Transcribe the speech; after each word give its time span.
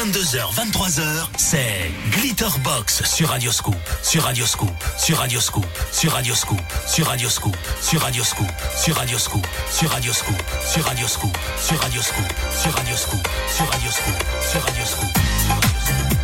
22h, 0.00 0.54
23h, 0.54 1.26
c'est 1.36 1.90
Glitterbox 2.12 3.04
sur 3.04 3.28
Radioscoop, 3.28 3.76
sur 4.02 4.22
Radioscoop, 4.22 4.70
sur 4.96 5.18
Radioscoop, 5.18 5.66
sur 5.92 6.10
Radioscoop, 6.12 6.60
sur 6.86 7.06
Radioscoop, 7.06 7.54
sur 7.82 8.00
Radioscoop, 8.00 8.46
sur 8.80 8.94
Radioscoop, 8.96 9.46
sur 9.70 9.90
Radioscoop, 9.90 10.36
sur 10.70 10.84
Radioscoop, 10.86 11.36
sur 11.60 11.78
Radioscoop, 11.80 12.26
sur 12.56 12.72
Radioscoop, 12.72 13.28
sur 13.54 13.68
Radioscoop, 13.70 14.24
sur 14.50 14.62
Radioscoop. 14.62 15.20
on 15.50 15.60
the 15.60 16.19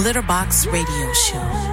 Glitterbox 0.00 0.64
Radio 0.72 1.12
Show. 1.12 1.69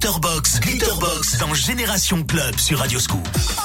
Glitterbox, 0.00 0.60
Glitterbox 0.60 1.36
dans 1.36 1.52
Génération 1.52 2.22
Club 2.22 2.58
sur 2.58 2.78
Radioscoop. 2.78 3.28
I 3.28 3.59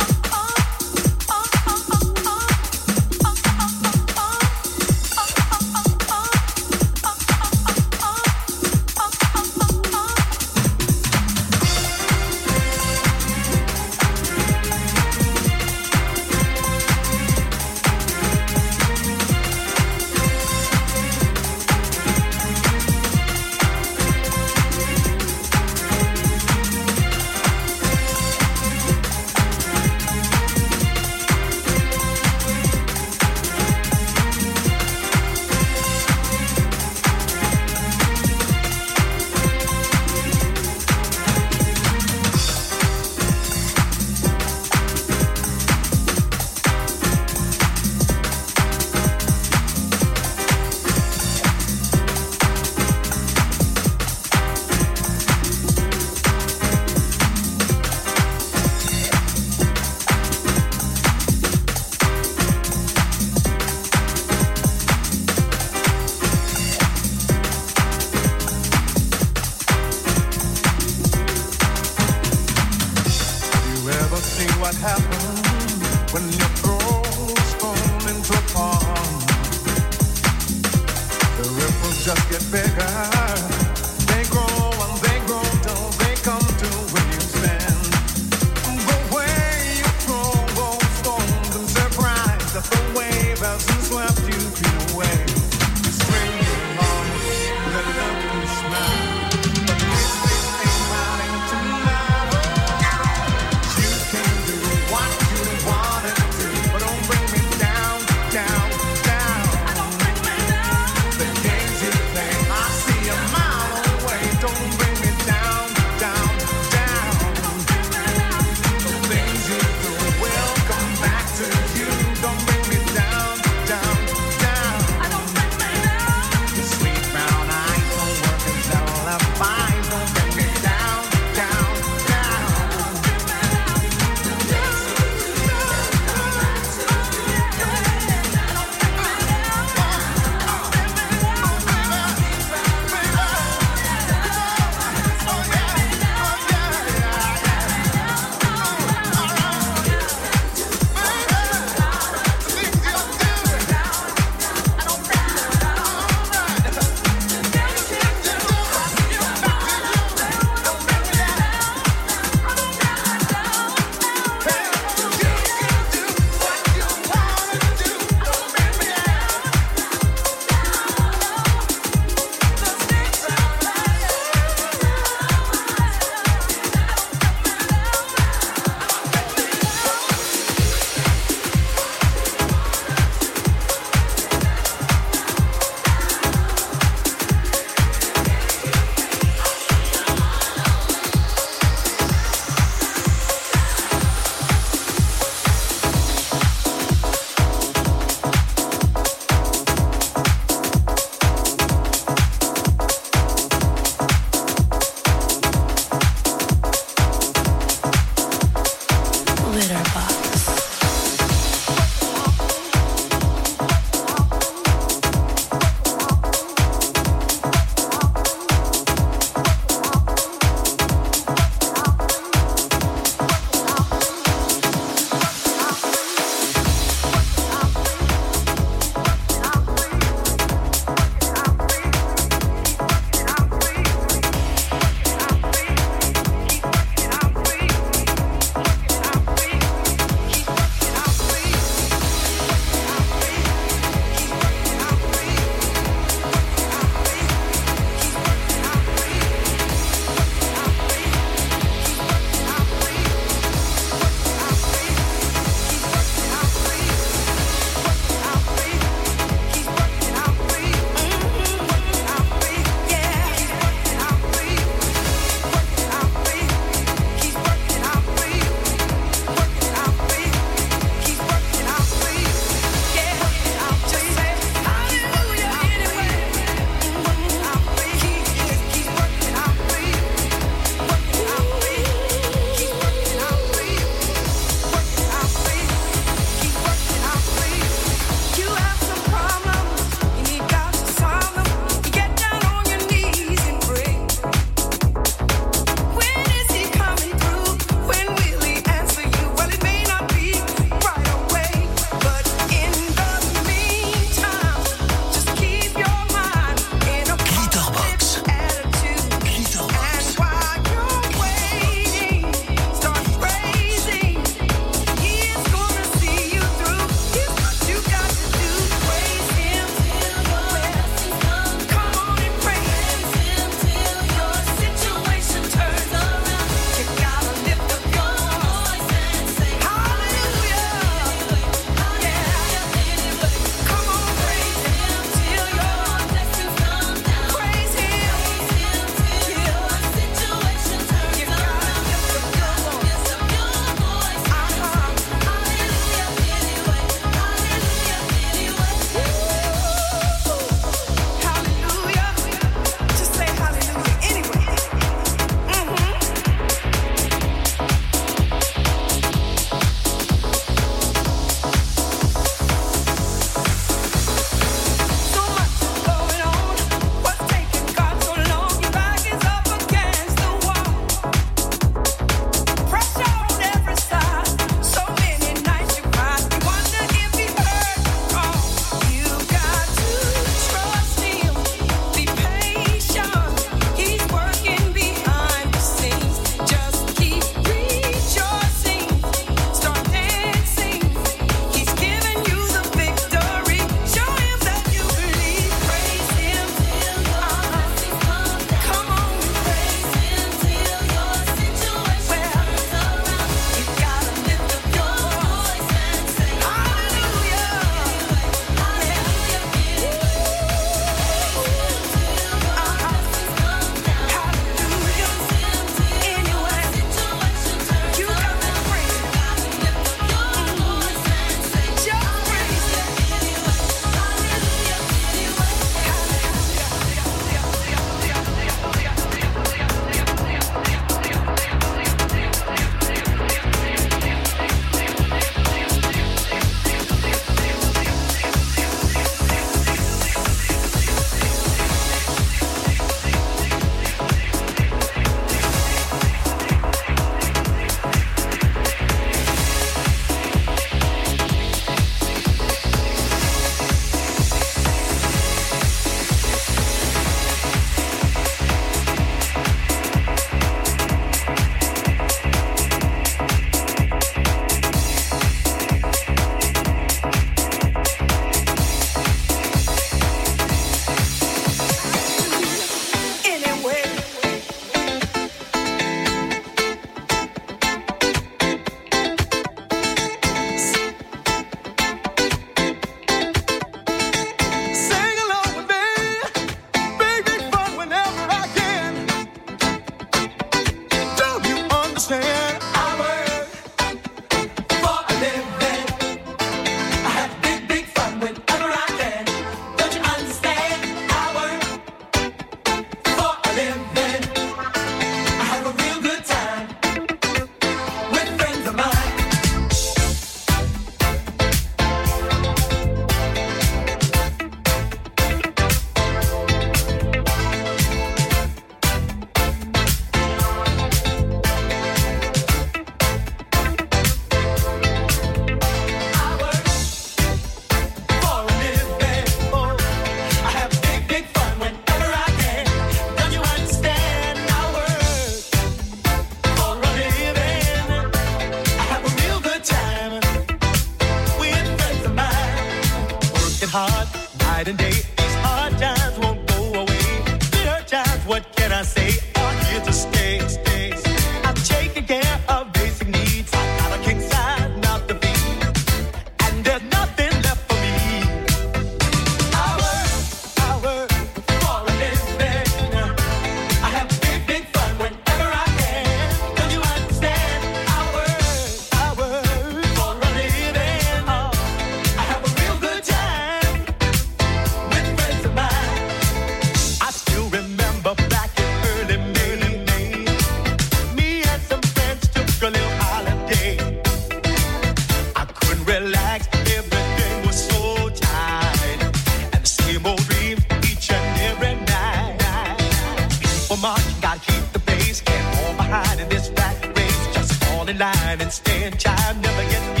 in 597.91 597.97
line 597.97 598.41
and 598.41 598.51
stand. 598.51 598.99
Child, 598.99 599.41
never 599.41 599.69
get 599.69 600.00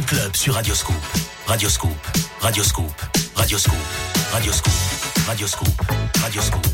Club 0.00 0.34
sur 0.34 0.54
Radioscoop. 0.54 0.94
Radioscoop. 1.46 1.90
Radioscoop. 2.40 2.86
Radioscoop. 3.36 3.74
Radioscoop. 4.32 4.72
Radioscoop. 5.28 5.28
Radioscoop. 5.28 5.68
Radioscoop. 6.22 6.71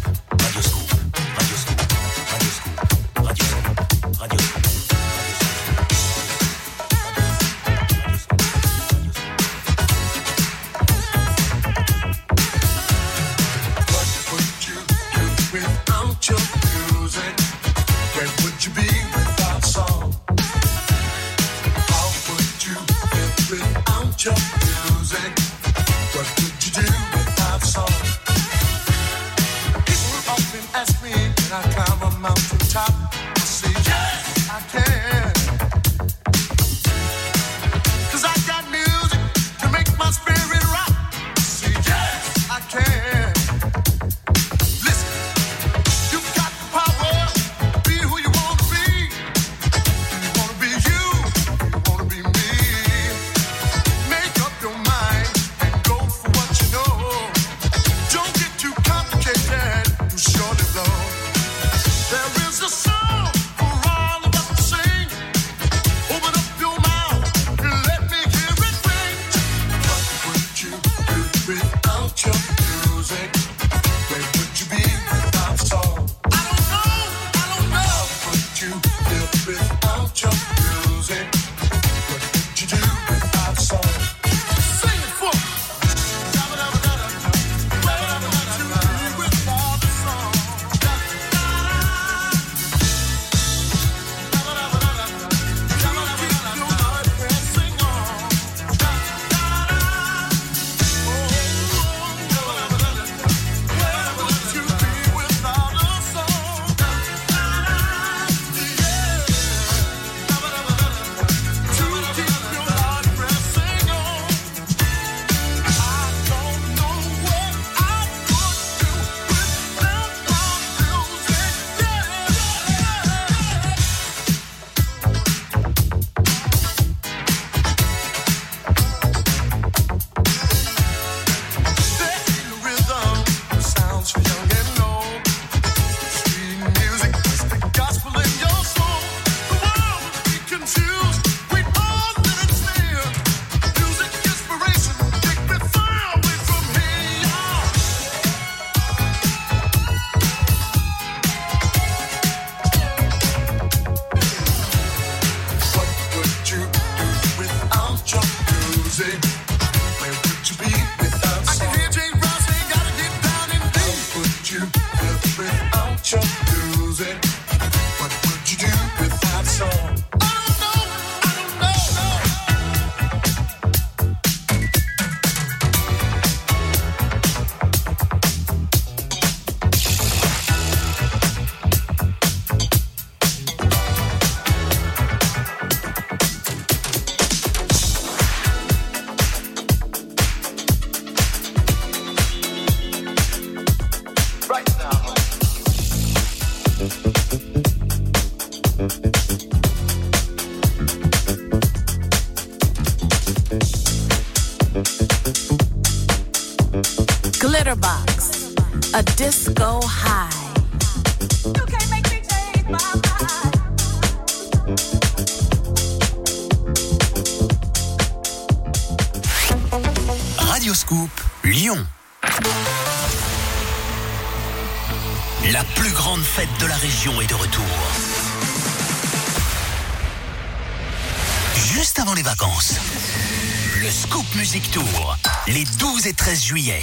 13 236.14 236.44
juillet. 236.44 236.82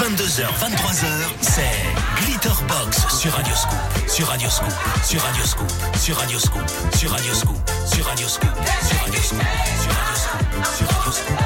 22h, 0.00 0.46
23h, 0.58 1.06
c'est 1.40 1.62
Glitterbox 2.24 3.20
sur 3.20 3.32
Radioscoop, 3.32 3.78
sur 4.08 4.26
Radioscoop, 4.26 4.72
sur 5.06 5.22
Radioscoop, 5.22 5.68
sur 5.96 6.16
Radioscoop, 6.16 6.66
sur 6.96 7.10
Radioscoop, 7.10 7.56
sur 7.86 8.04
Radioscoop, 8.06 8.56
sur 8.84 9.00
Radioscoop, 9.00 9.00
sur 9.00 9.00
Radioscoop, 9.00 9.42
sur 10.76 10.88
Radioscoop. 10.88 11.28
le 11.30 11.37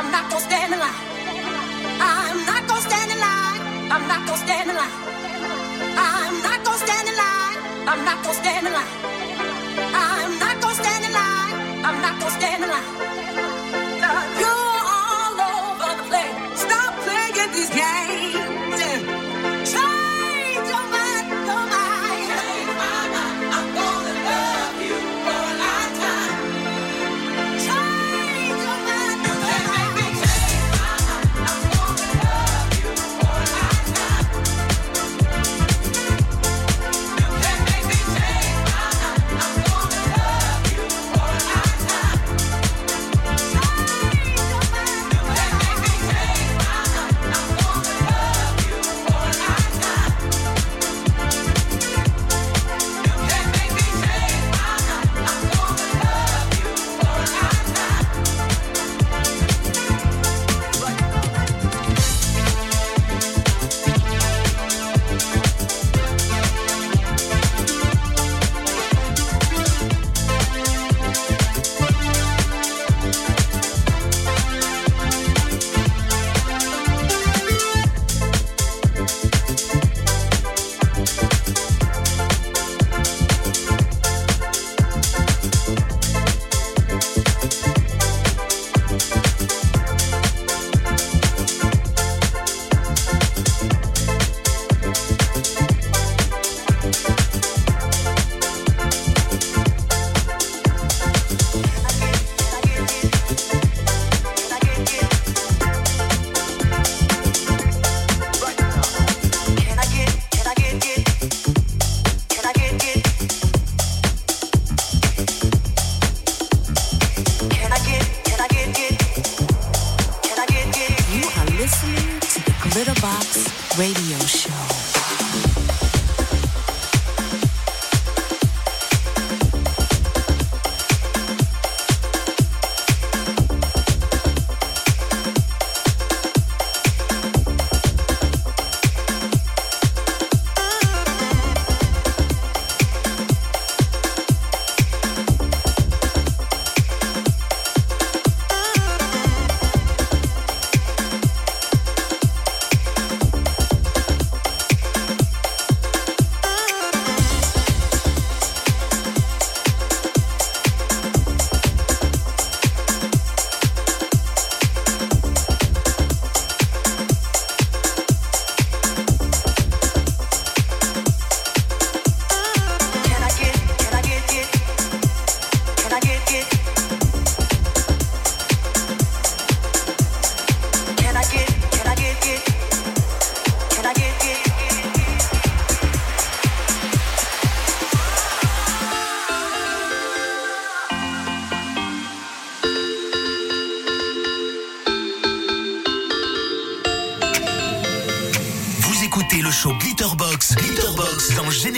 I'm 0.00 0.10
not 0.10 0.30
gonna 0.30 0.40
stand 0.40 0.72
in 0.72 0.80
line. 0.80 0.98
I'm 2.00 2.46
not 2.46 2.66
gonna 2.66 2.80
stand 2.80 3.10
in 3.12 3.18
line. 3.20 3.60
I'm 3.92 4.08
not 4.08 4.26
gonna 4.26 4.38
stand 4.38 4.70
in 4.70 4.76
line. 4.76 4.96
I'm 6.06 6.42
not 6.42 6.64
gonna 6.64 6.78
stand 6.78 7.06
in 7.06 7.16
line. 7.16 7.58
I'm 7.86 8.04
not 8.06 8.22
gonna 8.24 8.34
stand 8.34 8.66
in 8.66 8.72
line. 8.72 8.99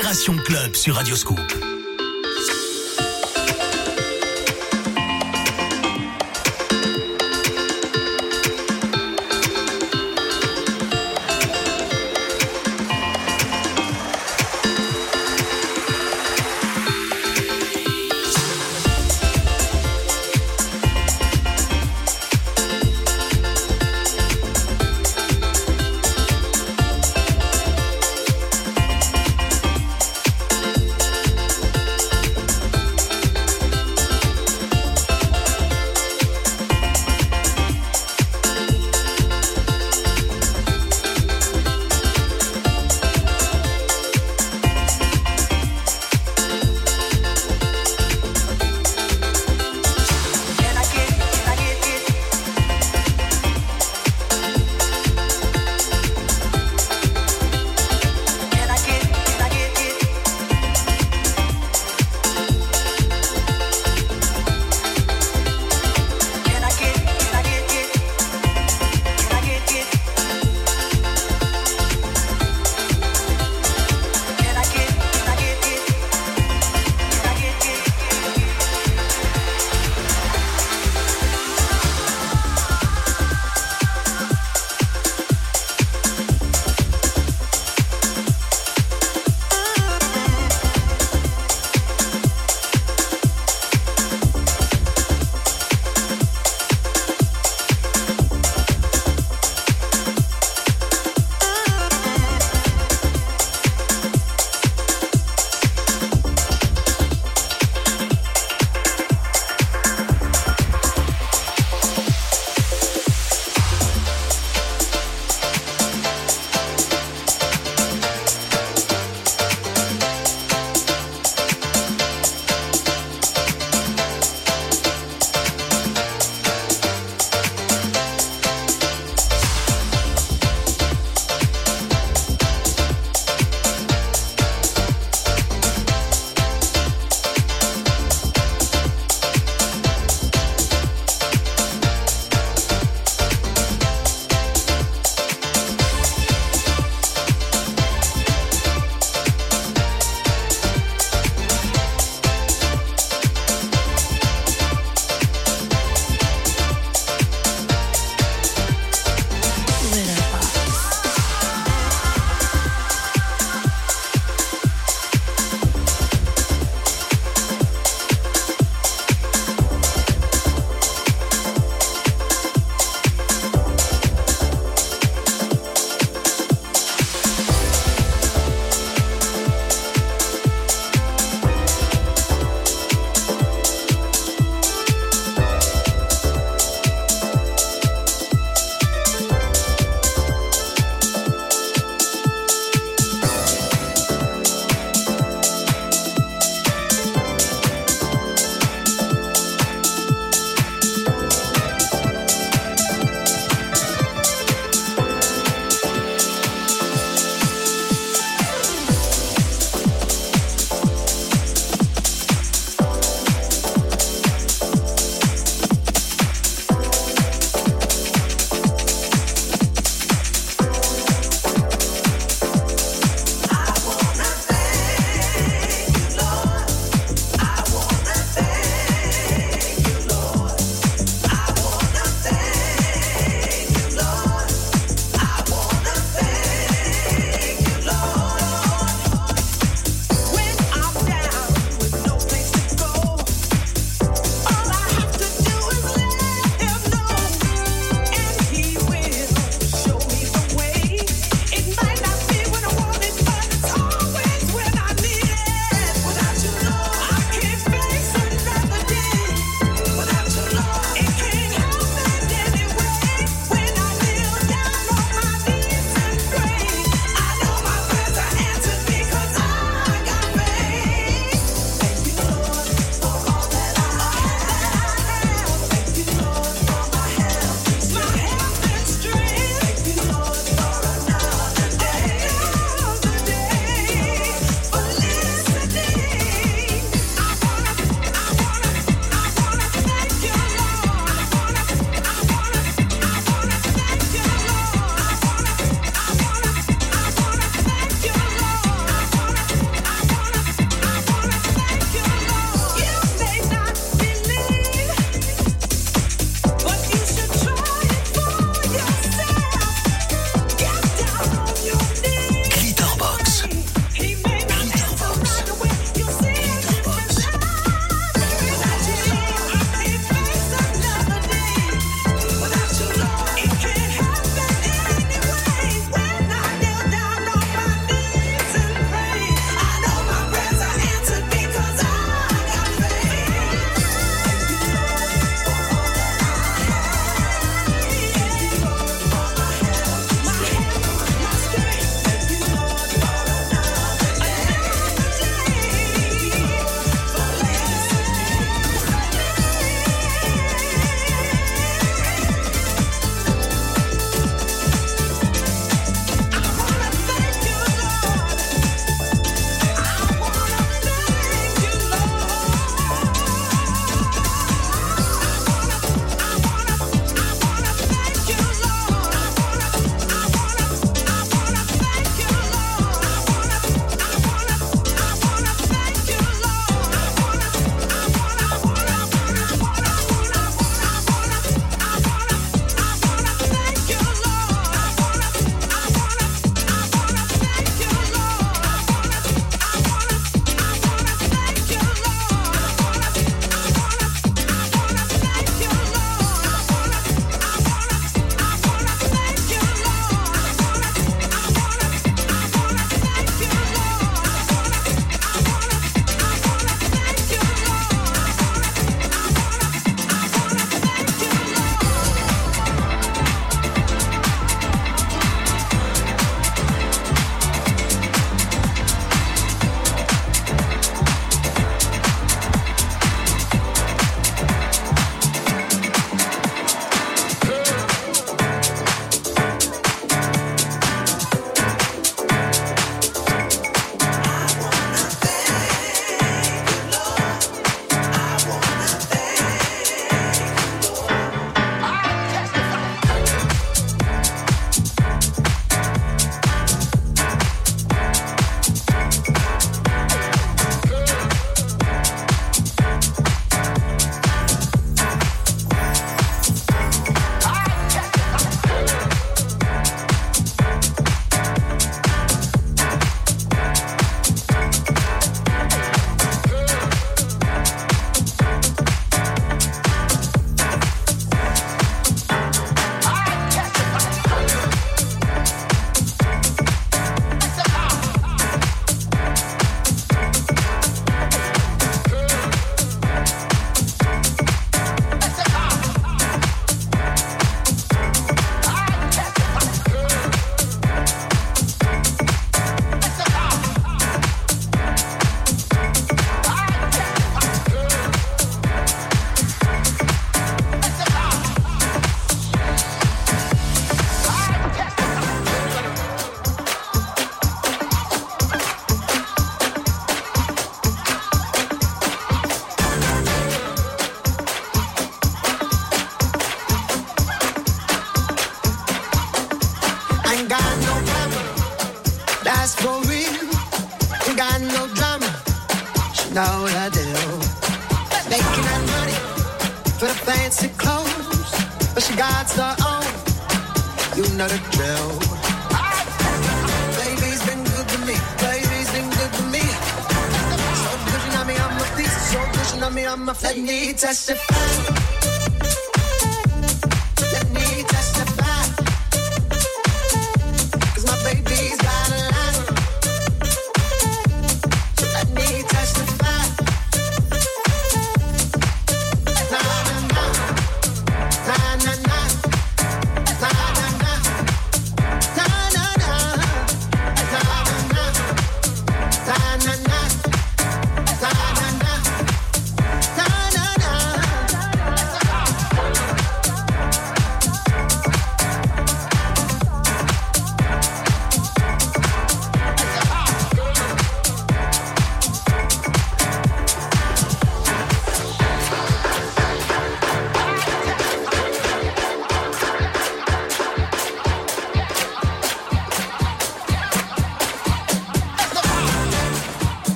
Génération 0.00 0.36
Club 0.38 0.74
sur 0.74 0.94
Radioscope. 0.94 1.69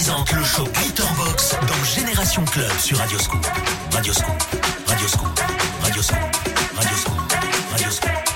présente 0.00 0.32
le 0.32 0.42
show 0.42 0.64
Glitterbox 0.64 1.56
dans 1.68 1.84
Génération 1.84 2.42
Club 2.46 2.72
sur 2.78 2.96
Radio 2.96 3.18
Scoop. 3.18 3.46
Radio 3.92 4.14
Scoop, 4.14 4.42
Radio 4.86 5.06
Scoop, 5.06 5.40
Radio 5.82 6.02
Radio 6.74 6.96
Radio 7.70 8.29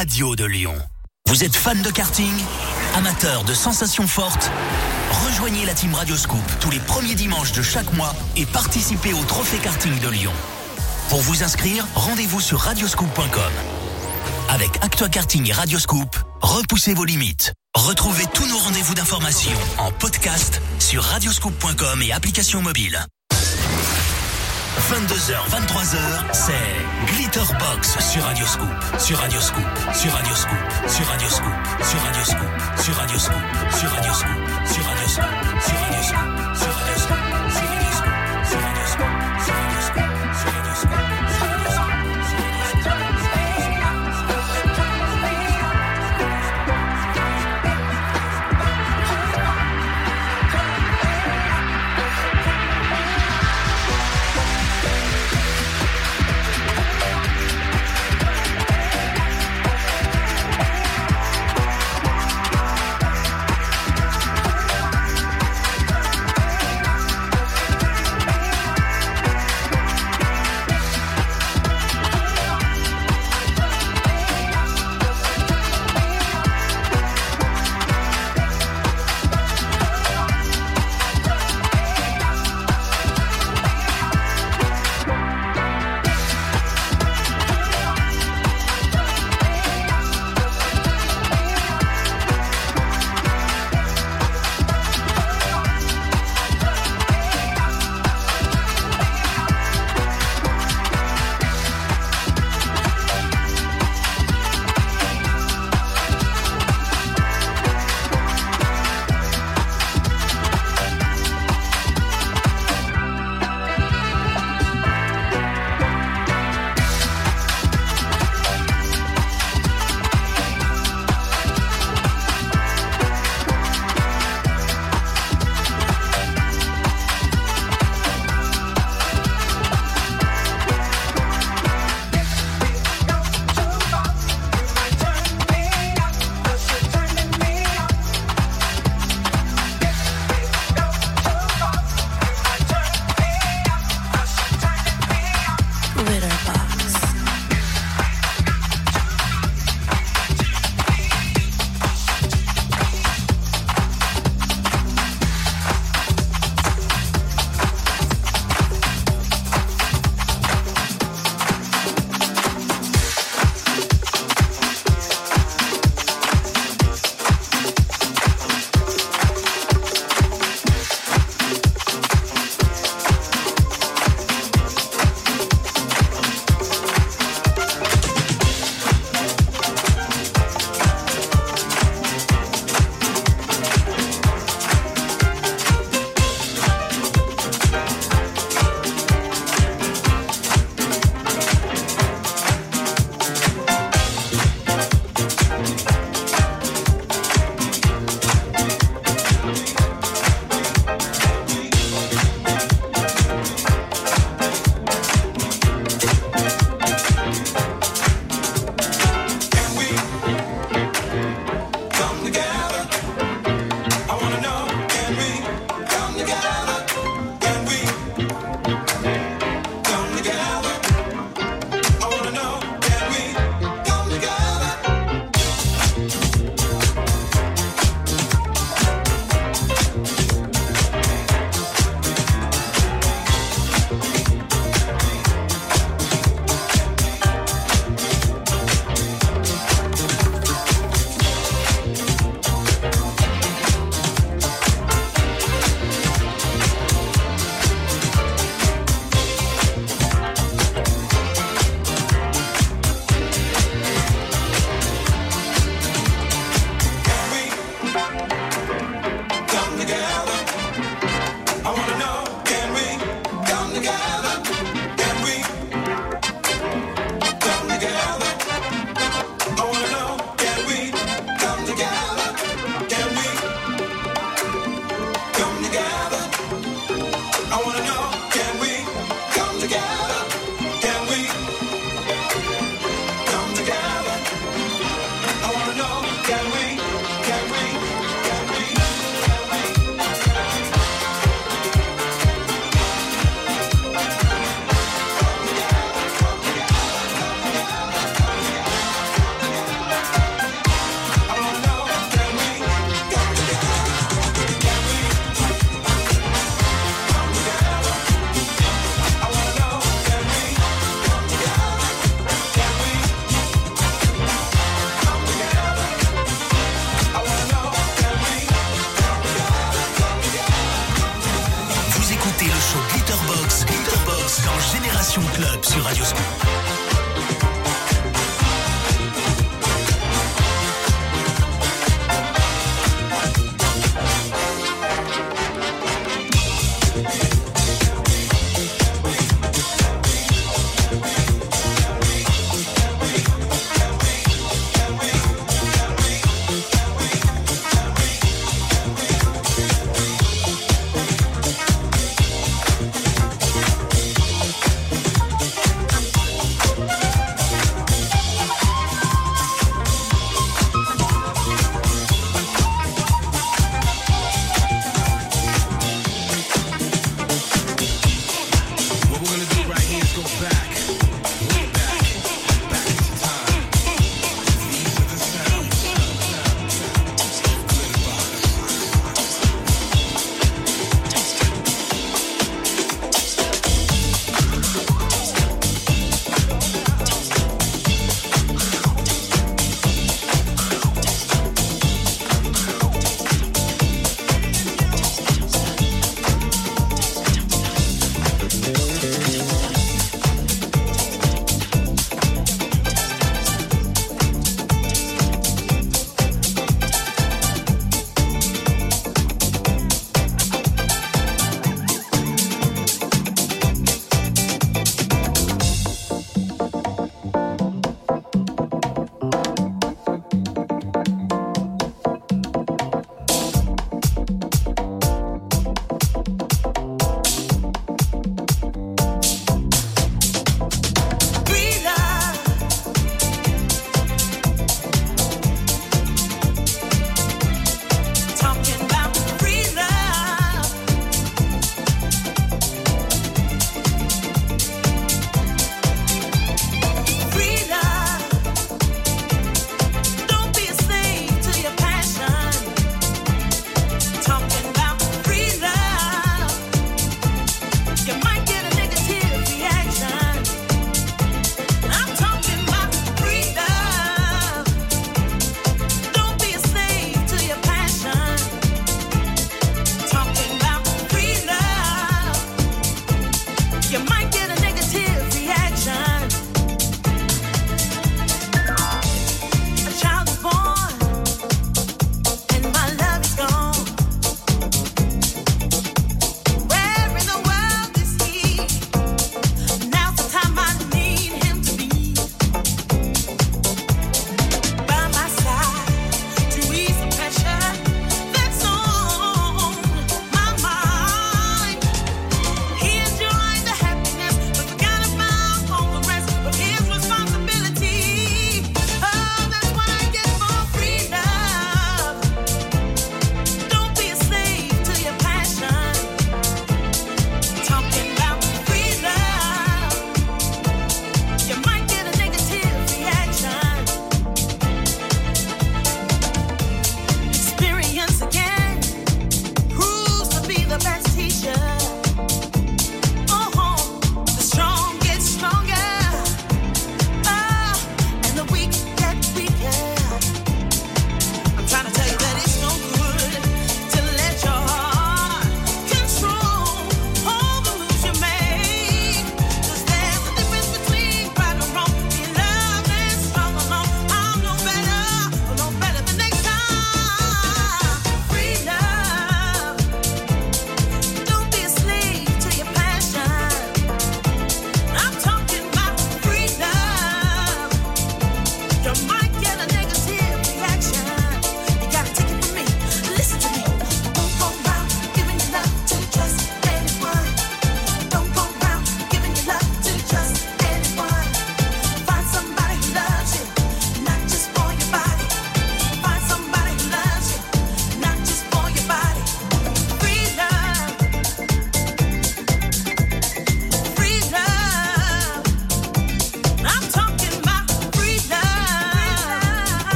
radio 0.00 0.34
de 0.34 0.46
Lyon. 0.46 0.74
Vous 1.28 1.44
êtes 1.44 1.54
fan 1.54 1.82
de 1.82 1.90
karting 1.90 2.32
Amateur 2.94 3.44
de 3.44 3.52
sensations 3.52 4.06
fortes? 4.06 4.50
Rejoignez 5.26 5.66
la 5.66 5.74
team 5.74 5.94
Radioscoop 5.94 6.40
tous 6.58 6.70
les 6.70 6.78
premiers 6.78 7.14
dimanches 7.14 7.52
de 7.52 7.60
chaque 7.60 7.92
mois 7.92 8.14
et 8.34 8.46
participez 8.46 9.12
au 9.12 9.22
Trophée 9.24 9.58
Karting 9.58 10.00
de 10.00 10.08
Lyon. 10.08 10.32
Pour 11.10 11.20
vous 11.20 11.42
inscrire, 11.42 11.86
rendez-vous 11.94 12.40
sur 12.40 12.60
radioscoop.com. 12.60 13.52
Avec 14.48 14.70
Actua 14.82 15.10
Karting 15.10 15.46
et 15.50 15.52
Radioscoop, 15.52 16.16
repoussez 16.40 16.94
vos 16.94 17.04
limites. 17.04 17.52
Retrouvez 17.74 18.24
tous 18.32 18.46
nos 18.46 18.56
rendez-vous 18.56 18.94
d'information 18.94 19.52
en 19.76 19.92
podcast 19.92 20.62
sur 20.78 21.02
radioscoop.com 21.02 22.00
et 22.00 22.12
application 22.12 22.62
mobile. 22.62 23.04
22h, 24.90 25.48
23h, 25.48 26.24
c'est 26.32 27.14
Glitterbox 27.14 27.96
sur 28.00 28.24
Radioscoop, 28.24 28.66
sur 28.98 29.16
Radioscoop, 29.18 29.62
sur 29.94 30.12
Radioscoop, 30.12 30.58
sur 30.88 31.06
Radioscoop, 31.06 31.52
sur 31.80 32.00
Radioscoop, 32.02 32.48
sur 32.74 32.94
Radioscoop, 32.96 33.36
sur 33.78 33.88
Radioscoop, 33.88 34.26
sur 34.66 34.84
Radioscoop, 34.84 35.30
sur 35.62 35.80
Radioscoop. 35.80 36.39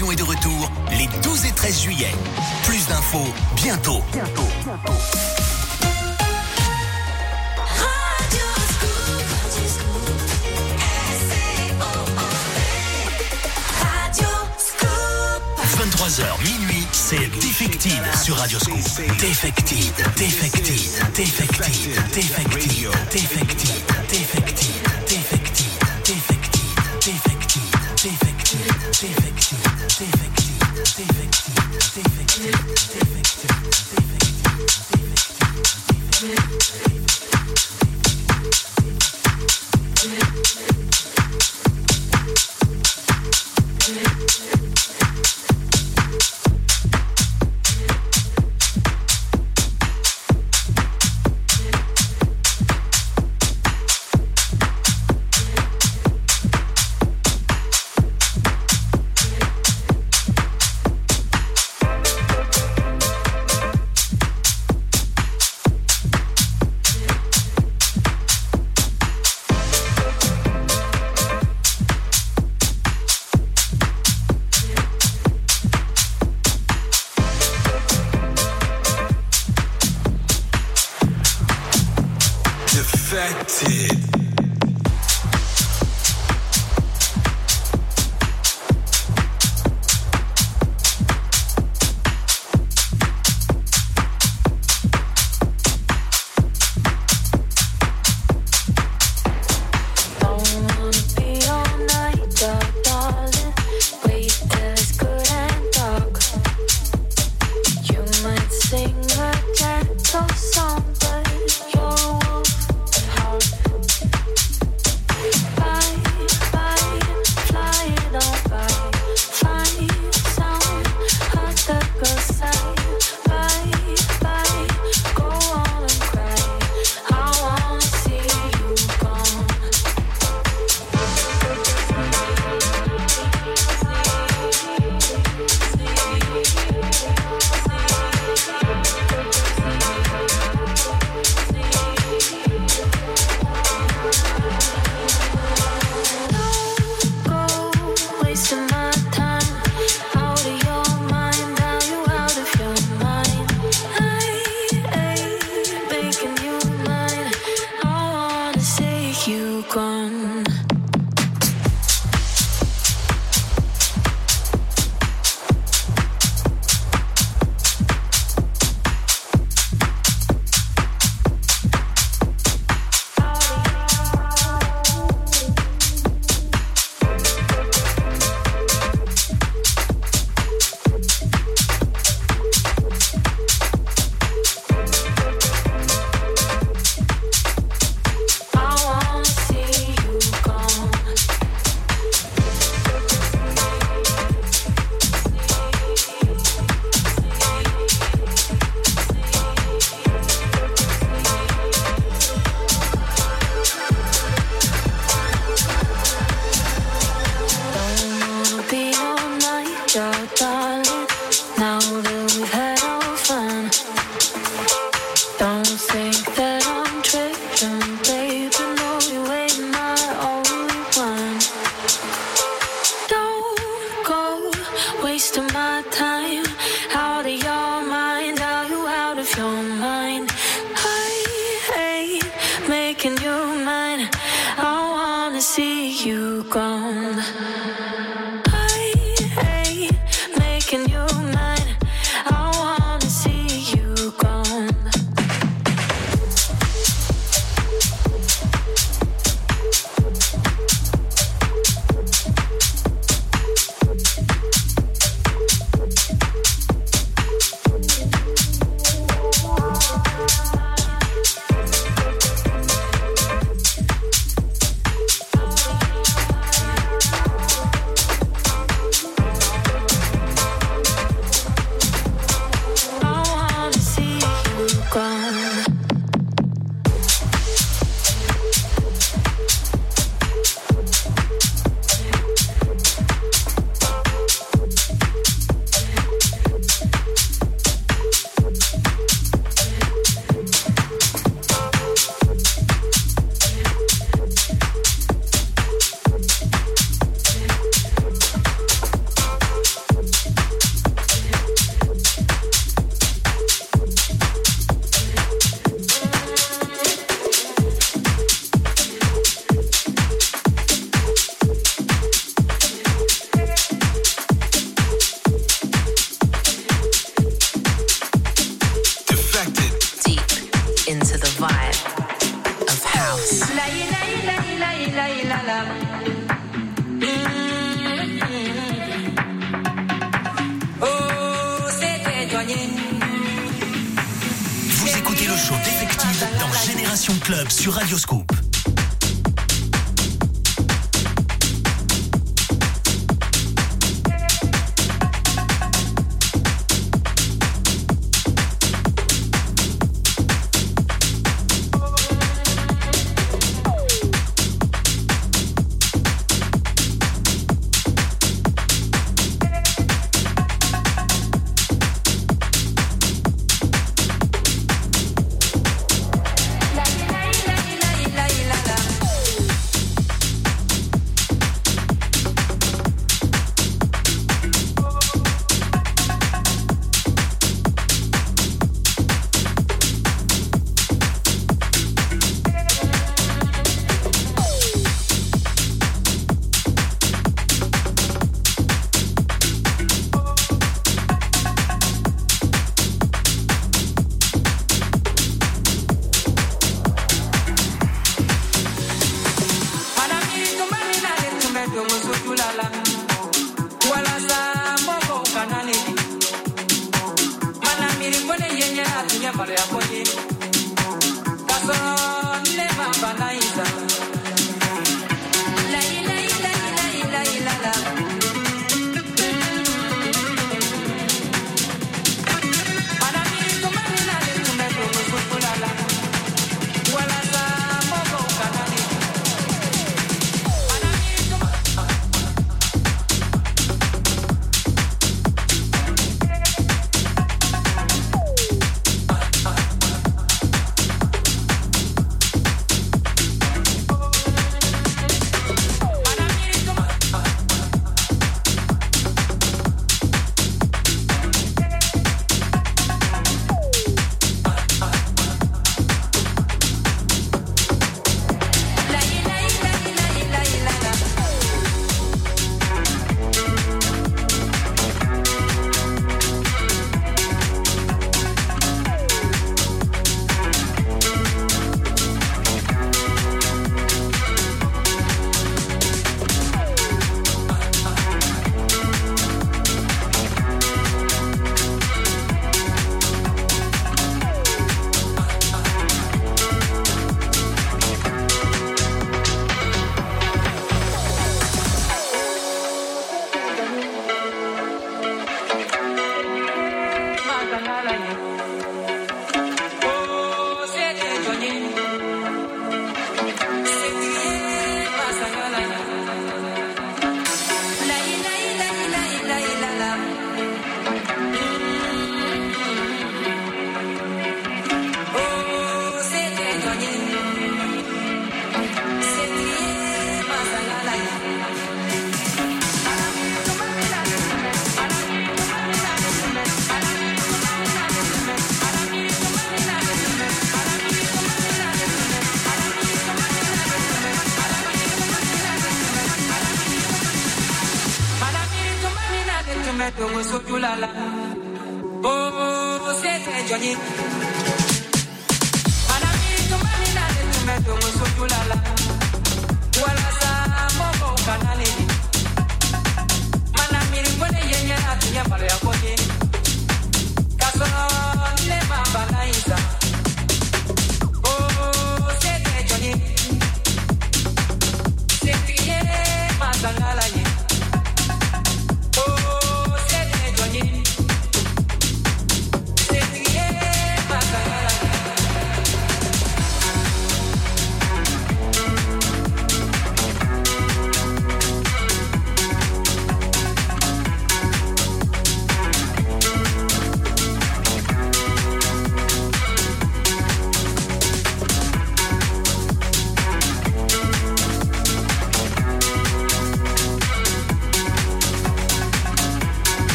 Région 0.00 0.12
est 0.12 0.16
de 0.16 0.22
retour 0.22 0.49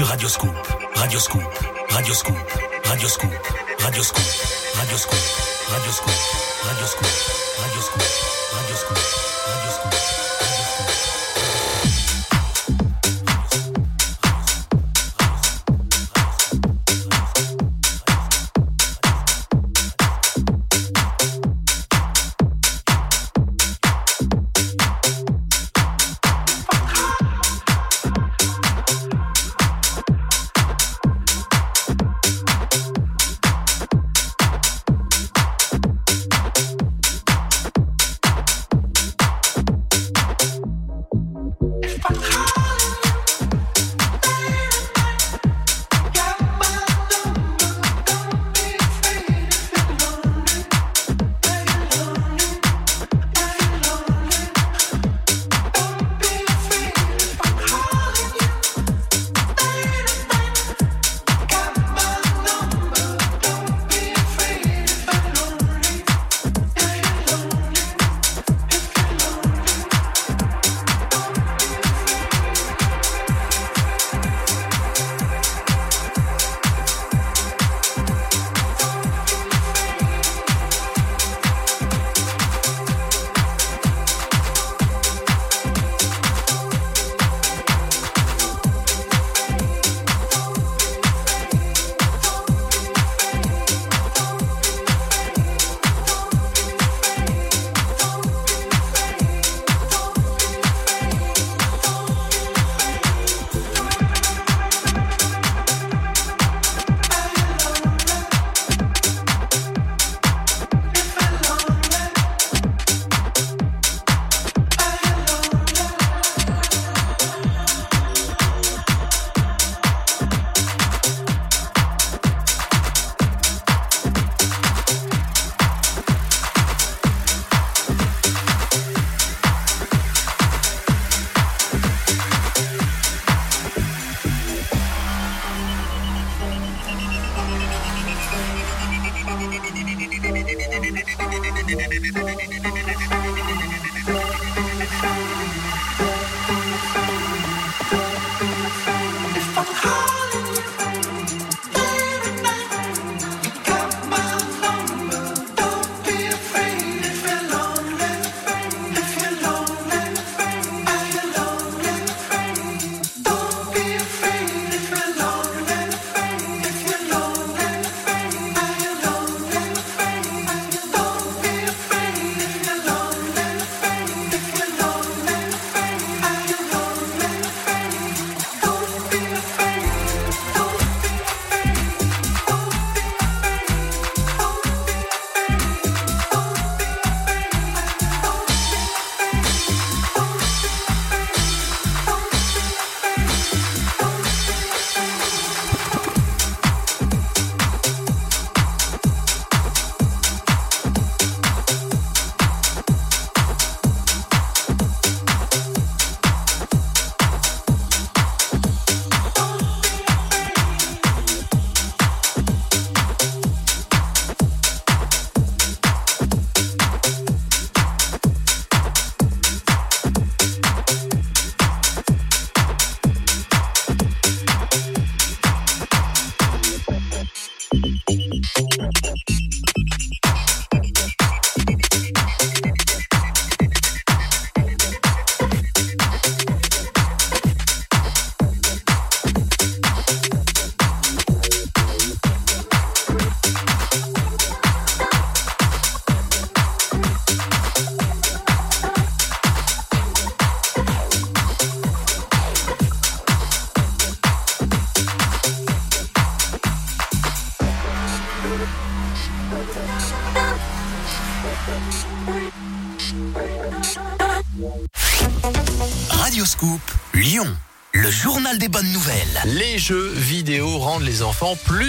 sur 0.00 0.08
Radio 0.08 0.28
Scoop. 0.30 0.56
Radio 0.94 1.20
Scoop. 1.20 1.42
Radio 1.84 2.14
Scoop. 2.14 2.34
Radio 2.88 3.08
Scoop. 3.08 3.36
Radio 3.84 4.02
Scoop. 4.02 4.24
Radio 4.76 4.96
Scoop. 4.96 5.20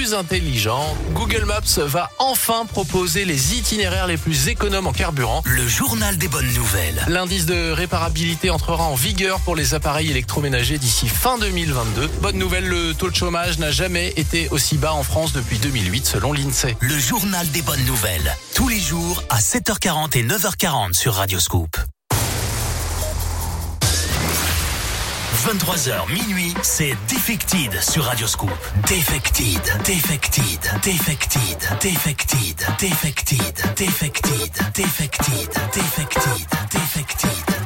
Plus 0.01 0.15
intelligents. 0.15 0.97
Google 1.13 1.45
Maps 1.45 1.77
va 1.85 2.09
enfin 2.17 2.65
proposer 2.65 3.23
les 3.23 3.55
itinéraires 3.55 4.07
les 4.07 4.17
plus 4.17 4.47
économes 4.47 4.87
en 4.87 4.93
carburant. 4.93 5.43
Le 5.45 5.67
journal 5.67 6.17
des 6.17 6.27
bonnes 6.27 6.51
nouvelles. 6.53 7.05
L'indice 7.07 7.45
de 7.45 7.69
réparabilité 7.69 8.49
entrera 8.49 8.85
en 8.85 8.95
vigueur 8.95 9.39
pour 9.41 9.55
les 9.55 9.75
appareils 9.75 10.09
électroménagers 10.09 10.79
d'ici 10.79 11.07
fin 11.07 11.37
2022. 11.37 12.07
Bonne 12.19 12.39
nouvelle, 12.39 12.65
le 12.65 12.95
taux 12.95 13.11
de 13.11 13.15
chômage 13.15 13.59
n'a 13.59 13.69
jamais 13.69 14.11
été 14.17 14.49
aussi 14.49 14.79
bas 14.79 14.93
en 14.93 15.03
France 15.03 15.33
depuis 15.33 15.59
2008 15.59 16.03
selon 16.03 16.33
l'INSEE. 16.33 16.75
Le 16.79 16.97
journal 16.97 17.47
des 17.51 17.61
bonnes 17.61 17.85
nouvelles. 17.85 18.35
Tous 18.55 18.69
les 18.69 18.79
jours 18.79 19.21
à 19.29 19.37
7h40 19.37 20.17
et 20.17 20.23
9h40 20.23 20.93
sur 20.93 21.13
Radio 21.13 21.37
23h 25.41 26.07
minuit, 26.13 26.53
c'est 26.61 26.95
Defected 27.07 27.73
sur 27.81 28.03
Radioscoop. 28.03 28.51
Defected, 28.87 29.59
Defected, 29.83 30.43
Defected, 30.83 31.59
Defected, 31.81 32.67
Defected, 32.77 33.47
Defected, 33.75 34.53
Defected, 34.75 35.49
Defected, 35.73 36.47
Defected. 36.71 37.60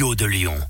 Radio 0.00 0.14
de 0.14 0.24
Lyon. 0.24 0.69